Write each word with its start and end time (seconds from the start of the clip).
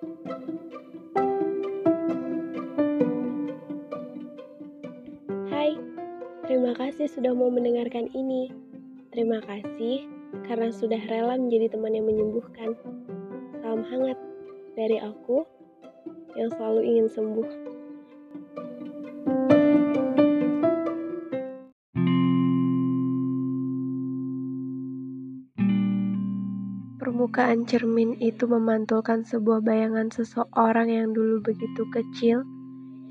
Hai, 0.00 0.08
terima 6.48 6.72
kasih 6.72 7.04
sudah 7.04 7.36
mau 7.36 7.52
mendengarkan 7.52 8.08
ini. 8.16 8.48
Terima 9.12 9.44
kasih 9.44 10.08
karena 10.48 10.72
sudah 10.72 10.96
rela 11.04 11.36
menjadi 11.36 11.76
teman 11.76 11.92
yang 11.92 12.08
menyembuhkan. 12.08 12.80
Salam 13.60 13.84
hangat 13.84 14.16
dari 14.72 14.96
aku 15.04 15.44
yang 16.32 16.48
selalu 16.56 16.80
ingin 16.80 17.08
sembuh. 17.12 17.48
Permukaan 27.10 27.66
cermin 27.66 28.14
itu 28.22 28.46
memantulkan 28.46 29.26
sebuah 29.26 29.66
bayangan 29.66 30.14
seseorang 30.14 30.94
yang 30.94 31.10
dulu 31.10 31.42
begitu 31.42 31.82
kecil, 31.90 32.46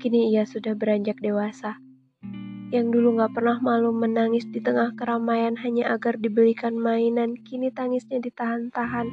kini 0.00 0.32
ia 0.32 0.48
sudah 0.48 0.72
beranjak 0.72 1.20
dewasa. 1.20 1.76
Yang 2.72 2.96
dulu 2.96 3.20
gak 3.20 3.36
pernah 3.36 3.60
malu 3.60 3.92
menangis 3.92 4.48
di 4.48 4.64
tengah 4.64 4.96
keramaian 4.96 5.52
hanya 5.60 5.92
agar 5.92 6.16
dibelikan 6.16 6.80
mainan, 6.80 7.36
kini 7.44 7.68
tangisnya 7.68 8.24
ditahan-tahan. 8.24 9.12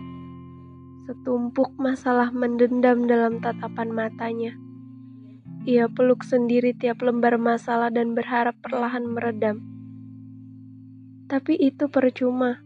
Setumpuk 1.04 1.76
masalah 1.76 2.32
mendendam 2.32 3.12
dalam 3.12 3.44
tatapan 3.44 3.92
matanya. 3.92 4.56
Ia 5.68 5.92
peluk 5.92 6.24
sendiri 6.24 6.72
tiap 6.72 7.04
lembar 7.04 7.36
masalah 7.36 7.92
dan 7.92 8.16
berharap 8.16 8.56
perlahan 8.64 9.04
meredam. 9.04 9.68
Tapi 11.28 11.60
itu 11.60 11.92
percuma 11.92 12.64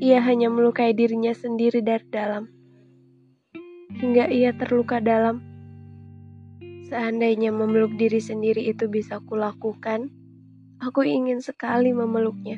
ia 0.00 0.16
hanya 0.24 0.48
melukai 0.48 0.96
dirinya 0.96 1.36
sendiri 1.36 1.84
dari 1.84 2.08
dalam. 2.08 2.48
Hingga 4.00 4.32
ia 4.32 4.56
terluka 4.56 4.96
dalam. 4.96 5.44
Seandainya 6.88 7.52
memeluk 7.52 8.00
diri 8.00 8.16
sendiri 8.16 8.64
itu 8.64 8.88
bisa 8.88 9.20
kulakukan, 9.20 10.08
aku 10.80 11.04
ingin 11.04 11.44
sekali 11.44 11.92
memeluknya. 11.92 12.56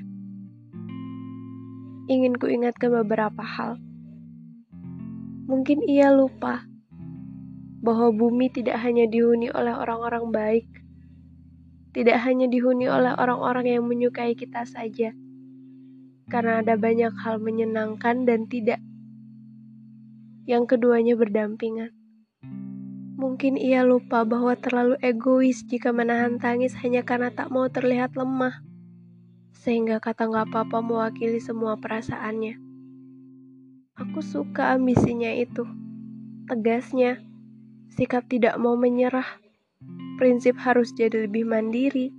Ingin 2.06 2.38
kuingatkan 2.38 2.94
beberapa 3.02 3.42
hal. 3.42 3.74
Mungkin 5.50 5.82
ia 5.90 6.14
lupa 6.14 6.62
bahwa 7.82 8.14
bumi 8.14 8.54
tidak 8.54 8.78
hanya 8.86 9.10
dihuni 9.10 9.50
oleh 9.50 9.74
orang-orang 9.74 10.30
baik, 10.30 10.70
tidak 11.90 12.22
hanya 12.22 12.46
dihuni 12.46 12.86
oleh 12.86 13.18
orang-orang 13.18 13.66
yang 13.66 13.82
menyukai 13.82 14.38
kita 14.38 14.62
saja 14.62 15.10
karena 16.30 16.62
ada 16.62 16.78
banyak 16.78 17.14
hal 17.22 17.42
menyenangkan 17.42 18.22
dan 18.28 18.46
tidak. 18.46 18.78
Yang 20.46 20.76
keduanya 20.76 21.14
berdampingan. 21.14 21.94
Mungkin 23.22 23.54
ia 23.54 23.86
lupa 23.86 24.26
bahwa 24.26 24.58
terlalu 24.58 24.98
egois 24.98 25.62
jika 25.62 25.94
menahan 25.94 26.42
tangis 26.42 26.74
hanya 26.82 27.06
karena 27.06 27.30
tak 27.30 27.54
mau 27.54 27.70
terlihat 27.70 28.18
lemah, 28.18 28.66
sehingga 29.54 30.02
kata 30.02 30.26
nggak 30.26 30.50
apa-apa 30.50 30.82
mewakili 30.82 31.38
semua 31.38 31.78
perasaannya. 31.78 32.58
Aku 33.94 34.18
suka 34.26 34.74
ambisinya 34.74 35.30
itu, 35.30 35.62
tegasnya, 36.50 37.22
sikap 37.94 38.26
tidak 38.26 38.58
mau 38.58 38.74
menyerah, 38.74 39.38
prinsip 40.18 40.58
harus 40.58 40.90
jadi 40.90 41.30
lebih 41.30 41.46
mandiri, 41.46 42.10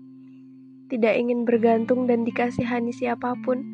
tidak 0.88 1.20
ingin 1.20 1.44
bergantung 1.44 2.08
dan 2.08 2.24
dikasihani 2.24 2.96
siapa 2.96 3.36
pun 3.44 3.73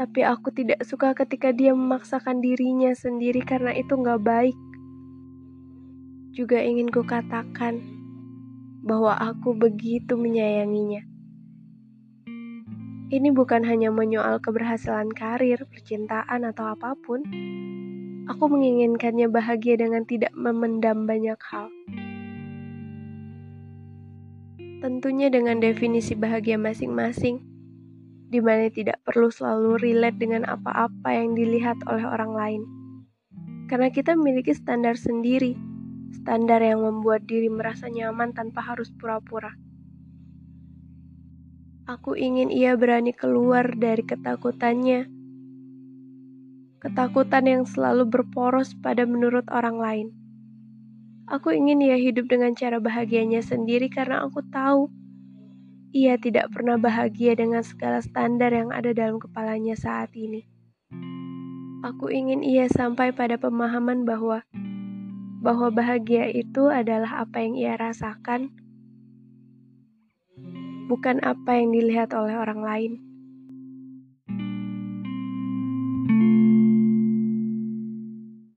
tapi 0.00 0.24
aku 0.24 0.48
tidak 0.48 0.80
suka 0.80 1.12
ketika 1.12 1.52
dia 1.52 1.76
memaksakan 1.76 2.40
dirinya 2.40 2.88
sendiri 2.96 3.44
karena 3.44 3.76
itu 3.76 3.92
nggak 3.92 4.24
baik. 4.24 4.56
Juga 6.32 6.56
ingin 6.64 6.88
kukatakan 6.88 7.84
bahwa 8.80 9.12
aku 9.20 9.52
begitu 9.52 10.16
menyayanginya. 10.16 11.04
Ini 13.12 13.28
bukan 13.36 13.60
hanya 13.68 13.92
menyoal 13.92 14.40
keberhasilan 14.40 15.12
karir, 15.12 15.68
percintaan, 15.68 16.48
atau 16.48 16.72
apa 16.72 16.96
pun. 16.96 17.20
Aku 18.24 18.48
menginginkannya 18.48 19.28
bahagia 19.28 19.76
dengan 19.76 20.08
tidak 20.08 20.32
memendam 20.32 21.04
banyak 21.04 21.36
hal. 21.52 21.68
Tentunya 24.80 25.28
dengan 25.28 25.60
definisi 25.60 26.16
bahagia 26.16 26.56
masing-masing 26.56 27.49
di 28.30 28.38
mana 28.38 28.70
tidak 28.70 29.02
perlu 29.02 29.26
selalu 29.26 29.82
relate 29.82 30.22
dengan 30.22 30.46
apa-apa 30.46 31.10
yang 31.10 31.34
dilihat 31.34 31.82
oleh 31.90 32.06
orang 32.06 32.32
lain. 32.32 32.62
Karena 33.66 33.90
kita 33.90 34.14
memiliki 34.14 34.54
standar 34.54 34.94
sendiri, 34.94 35.58
standar 36.14 36.62
yang 36.62 36.86
membuat 36.86 37.26
diri 37.26 37.50
merasa 37.50 37.90
nyaman 37.90 38.30
tanpa 38.30 38.62
harus 38.62 38.94
pura-pura. 38.94 39.50
Aku 41.90 42.14
ingin 42.14 42.54
ia 42.54 42.78
berani 42.78 43.10
keluar 43.10 43.66
dari 43.74 44.06
ketakutannya. 44.06 45.10
Ketakutan 46.78 47.44
yang 47.50 47.62
selalu 47.66 48.06
berporos 48.06 48.78
pada 48.78 49.02
menurut 49.10 49.42
orang 49.50 49.76
lain. 49.82 50.08
Aku 51.26 51.50
ingin 51.50 51.82
ia 51.82 51.98
hidup 51.98 52.30
dengan 52.30 52.54
cara 52.54 52.78
bahagianya 52.78 53.42
sendiri 53.42 53.90
karena 53.90 54.22
aku 54.22 54.38
tahu 54.54 54.90
ia 55.90 56.14
tidak 56.14 56.54
pernah 56.54 56.78
bahagia 56.78 57.34
dengan 57.34 57.66
segala 57.66 57.98
standar 57.98 58.54
yang 58.54 58.70
ada 58.70 58.94
dalam 58.94 59.18
kepalanya 59.18 59.74
saat 59.74 60.14
ini. 60.14 60.46
Aku 61.82 62.12
ingin 62.12 62.46
ia 62.46 62.70
sampai 62.70 63.10
pada 63.10 63.34
pemahaman 63.40 64.06
bahwa 64.06 64.46
bahwa 65.40 65.72
bahagia 65.72 66.30
itu 66.30 66.68
adalah 66.70 67.26
apa 67.26 67.42
yang 67.42 67.56
ia 67.56 67.74
rasakan, 67.74 68.54
bukan 70.86 71.18
apa 71.26 71.58
yang 71.58 71.74
dilihat 71.74 72.14
oleh 72.14 72.38
orang 72.38 72.60
lain. 72.62 72.92